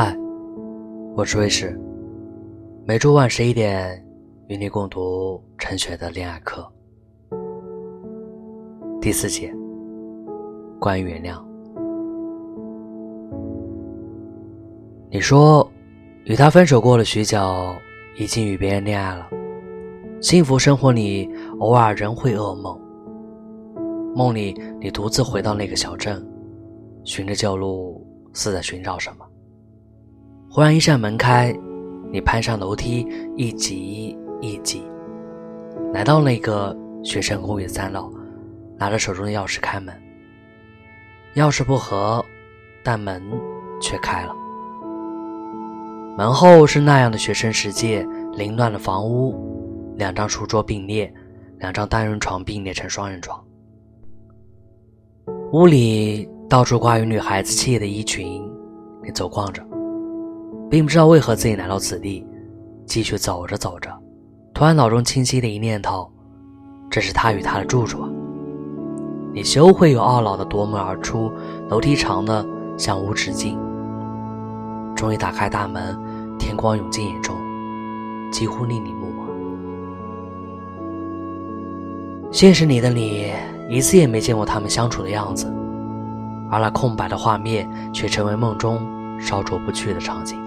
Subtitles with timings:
[0.00, 0.16] 嗨，
[1.16, 1.76] 我是卫士，
[2.86, 4.00] 每周晚十一点
[4.46, 6.72] 与你共读陈雪的恋爱课
[9.00, 9.52] 第四节，
[10.78, 11.44] 关于原谅。
[15.10, 15.68] 你说，
[16.26, 17.36] 与他分手过了许久，
[18.20, 19.26] 已经与别人恋爱了，
[20.20, 21.28] 幸福生活里
[21.58, 22.80] 偶尔仍会噩梦，
[24.14, 26.24] 梦里你独自回到那个小镇，
[27.02, 29.27] 循着旧路，似在寻找什么。
[30.58, 31.56] 忽然，一扇门开，
[32.10, 34.82] 你攀上楼梯，一级一级，
[35.92, 38.12] 来到那个学生公寓三楼，
[38.76, 39.94] 拿着手中的钥匙开门。
[41.36, 42.20] 钥匙不合，
[42.82, 43.22] 但门
[43.80, 44.34] 却开了。
[46.16, 51.14] 门后是那样的学生世界：凌乱的房屋，两张书桌并列，
[51.58, 53.40] 两张单人床并列成双人床。
[55.52, 58.42] 屋里到处挂有女孩子气的衣裙，
[59.04, 59.64] 你走逛着。
[60.70, 62.26] 并不知道为何自己来到此地，
[62.84, 63.90] 继续走着走着，
[64.52, 66.10] 突然脑中清晰的一念头：
[66.90, 68.04] 这是他与她的住处！
[69.32, 71.32] 你羞愧又懊恼的夺门而出，
[71.68, 72.44] 楼梯长的
[72.76, 73.58] 像无止境。
[74.94, 75.96] 终于打开大门，
[76.38, 77.34] 天光涌进眼中，
[78.32, 79.28] 几乎令你目盲。
[82.30, 83.32] 现实里的你
[83.70, 85.46] 一次也没见过他们相处的样子，
[86.50, 88.80] 而那空白的画面却成为梦中
[89.18, 90.38] 烧灼不去的场景。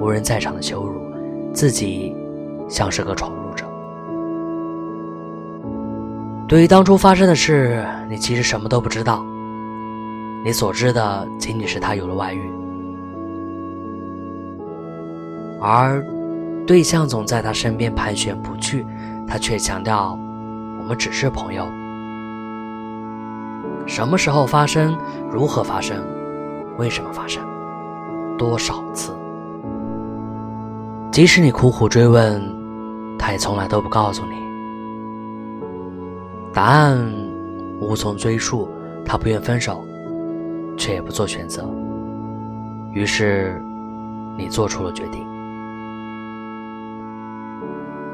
[0.00, 1.00] 无人在场的羞辱，
[1.52, 2.14] 自己
[2.68, 3.64] 像是个闯入者。
[6.46, 9.24] 对于当初发生的事，你其实什么都不知道。
[10.44, 12.50] 你所知的仅仅是他有了外遇，
[15.58, 16.04] 而
[16.66, 18.84] 对象总在他身边盘旋不去，
[19.26, 20.18] 他却强调
[20.78, 21.64] 我们只是朋友。
[23.86, 24.98] 什么时候发生？
[25.30, 25.96] 如何发生？
[26.76, 27.42] 为什么发生？
[28.36, 29.16] 多少次？
[31.14, 32.42] 即使你苦苦追问，
[33.16, 34.34] 他也从来都不告诉你
[36.52, 37.14] 答案，
[37.80, 38.68] 无从追溯。
[39.06, 39.84] 他不愿分手，
[40.76, 41.70] 却也不做选择。
[42.92, 43.62] 于是，
[44.36, 45.24] 你做出了决定。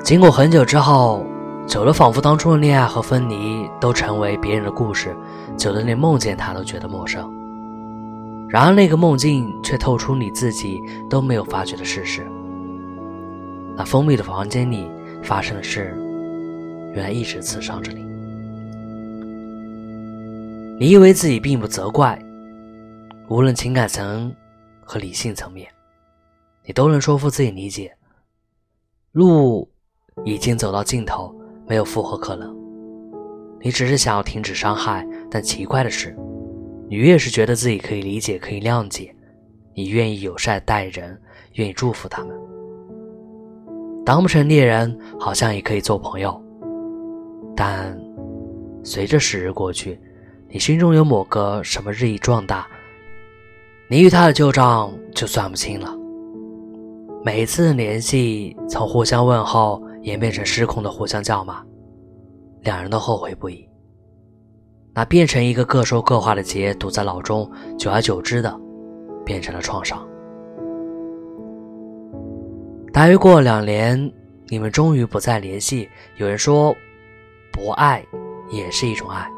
[0.05, 1.25] 经过很久之后，
[1.67, 5.17] 久了仿佛当初的恋爱和分离都成为别人的故事，
[5.57, 7.33] 久的连梦见他都觉得陌生。
[8.47, 12.31] 然而，那个梦境却透出你自己都没有发觉的事实。
[13.81, 14.87] 那封闭的房间里
[15.23, 15.97] 发生的事，
[16.93, 18.03] 原来一直刺伤着你。
[20.79, 22.23] 你以为自己并不责怪，
[23.31, 24.37] 无论情感层
[24.83, 25.67] 和理性层面，
[26.67, 27.91] 你都能说服自己理解。
[29.13, 29.67] 路
[30.27, 31.35] 已经走到尽头，
[31.67, 32.55] 没有复合可能。
[33.63, 36.15] 你只是想要停止伤害，但奇怪的是，
[36.87, 39.17] 你越是觉得自己可以理解、可以谅解，
[39.75, 41.19] 你愿意友善待人，
[41.55, 42.39] 愿意祝福他们。
[44.11, 46.43] 当不成恋人，好像也可以做朋友。
[47.55, 47.97] 但
[48.83, 50.01] 随着时日过去，
[50.49, 52.67] 你心中有某个什么日益壮大，
[53.89, 55.97] 你与他的旧账就算不清了。
[57.25, 61.65] 每一次联系，从互相问候演变成失控的互相叫骂，
[62.63, 63.65] 两人都后悔不已。
[64.93, 68.61] 那变成一个各说各话的结，堵在脑中，久而久之的，
[69.25, 70.05] 变成了创伤。
[72.93, 74.13] 大约过了两年，
[74.49, 75.89] 你们终于不再联系。
[76.17, 76.75] 有人说，
[77.53, 78.05] 博爱
[78.51, 79.31] 也是一种爱。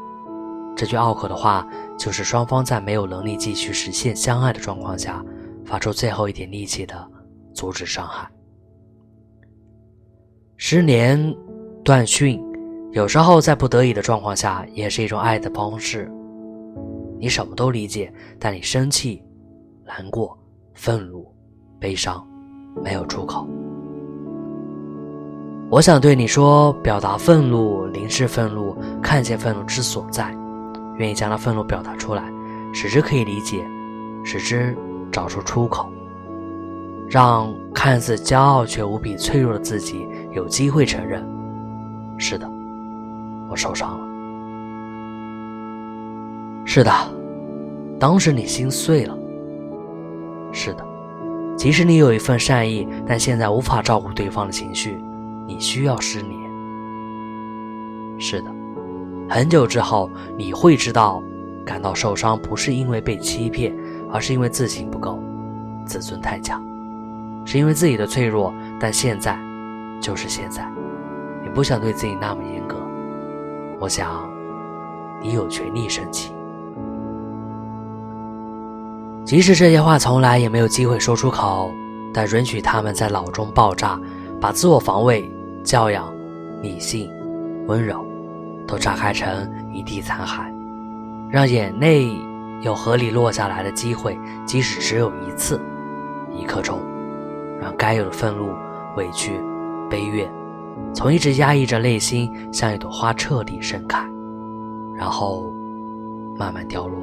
[0.75, 5.23] 这句拗口的话，就是双方在没有能力继续实现相爱的状况下，
[5.63, 7.07] 发出最后一点力气的
[7.53, 8.27] 阻止伤害。
[10.57, 11.35] 失联、
[11.83, 12.43] 断讯，
[12.91, 16.11] 有时候在不得已的状况下，也是一种爱的方式。
[17.19, 19.23] 你什么都理解，但你生气、
[19.85, 20.35] 难过、
[20.73, 21.31] 愤怒、
[21.79, 22.27] 悲伤。
[22.81, 23.47] 没有出口。
[25.69, 30.35] 我想对你说：表达愤怒，凝视愤怒，看见愤怒之所在，
[30.97, 32.23] 愿意将那愤怒表达出来，
[32.73, 33.65] 使之可以理解，
[34.23, 34.77] 使之
[35.11, 35.89] 找出出口，
[37.09, 41.27] 让看似骄傲却无比脆弱的自己有机会承认：
[42.19, 42.47] 是的，
[43.49, 44.05] 我受伤了。
[46.65, 46.91] 是的，
[47.99, 49.17] 当时你心碎了。
[50.51, 50.92] 是的。
[51.55, 55.01] 即使你有一份善意，但现在无法照顾对方的情绪，
[55.47, 56.39] 你需要失联。
[58.19, 58.51] 是的，
[59.29, 61.21] 很久之后你会知道，
[61.65, 63.73] 感到受伤不是因为被欺骗，
[64.11, 65.19] 而是因为自信不够，
[65.85, 66.61] 自尊太强，
[67.45, 68.53] 是因为自己的脆弱。
[68.79, 69.39] 但现在，
[70.01, 70.69] 就是现在，
[71.41, 72.75] 你不想对自己那么严格。
[73.79, 74.29] 我想，
[75.21, 76.32] 你有权利生气。
[79.33, 81.71] 即使这些话从来也没有机会说出口，
[82.13, 83.99] 但允许他们在脑中爆炸，
[84.39, 85.27] 把自我防卫、
[85.63, 86.13] 教养、
[86.61, 87.09] 理性、
[87.65, 88.05] 温柔，
[88.67, 90.53] 都炸开成一地残骸，
[91.31, 92.15] 让眼泪
[92.61, 94.15] 有合理落下来的机会，
[94.45, 95.59] 即使只有一次，
[96.31, 96.79] 一刻钟，
[97.59, 98.51] 让该有的愤怒、
[98.97, 99.41] 委屈、
[99.89, 100.31] 悲怨，
[100.93, 104.05] 从一直压抑着内心，像一朵花彻底盛开，
[104.95, 105.51] 然后
[106.37, 106.99] 慢慢掉落。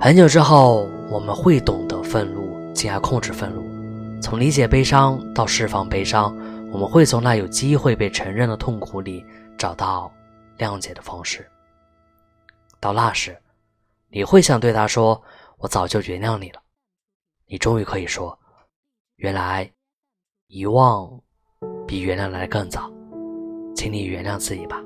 [0.00, 3.64] 很久之后，我们会懂得愤怒，进而控制愤怒。
[4.22, 6.36] 从理解悲伤到释放悲伤，
[6.72, 9.24] 我们会从那有机会被承认的痛苦里
[9.58, 10.10] 找到
[10.56, 11.44] 谅解的方式。
[12.78, 13.36] 到那时，
[14.08, 15.20] 你会想对他说
[15.58, 16.62] ：“我早就原谅你了。”
[17.50, 18.38] 你终于可以说
[19.16, 19.68] ：“原来，
[20.46, 21.10] 遗忘
[21.88, 22.88] 比原谅来的更早。”
[23.74, 24.80] 请你原谅自己吧。